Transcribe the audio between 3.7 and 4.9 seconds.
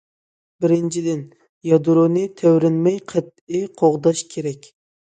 قوغداش كېرەك.